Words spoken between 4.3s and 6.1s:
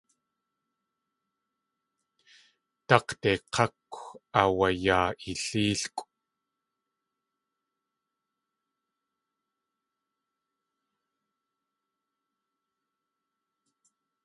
aawayaa i léelkʼw.